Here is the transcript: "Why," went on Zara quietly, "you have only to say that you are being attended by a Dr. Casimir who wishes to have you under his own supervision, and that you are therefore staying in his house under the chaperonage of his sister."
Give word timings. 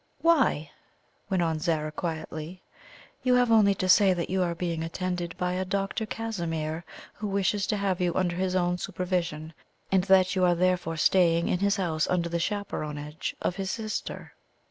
"Why," 0.23 0.71
went 1.29 1.43
on 1.43 1.59
Zara 1.59 1.91
quietly, 1.91 2.63
"you 3.21 3.35
have 3.35 3.51
only 3.51 3.75
to 3.75 3.87
say 3.87 4.15
that 4.15 4.31
you 4.31 4.41
are 4.41 4.55
being 4.55 4.81
attended 4.83 5.37
by 5.37 5.53
a 5.53 5.63
Dr. 5.63 6.07
Casimir 6.07 6.83
who 7.13 7.27
wishes 7.27 7.67
to 7.67 7.77
have 7.77 8.01
you 8.01 8.11
under 8.15 8.35
his 8.35 8.55
own 8.55 8.79
supervision, 8.79 9.53
and 9.91 10.03
that 10.05 10.35
you 10.35 10.43
are 10.43 10.55
therefore 10.55 10.97
staying 10.97 11.49
in 11.49 11.59
his 11.59 11.75
house 11.75 12.07
under 12.07 12.29
the 12.29 12.39
chaperonage 12.39 13.35
of 13.43 13.57
his 13.57 13.69
sister." 13.69 14.33